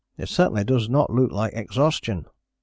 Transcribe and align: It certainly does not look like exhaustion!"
It 0.17 0.29
certainly 0.29 0.63
does 0.63 0.89
not 0.89 1.11
look 1.13 1.31
like 1.31 1.53
exhaustion!" 1.53 2.25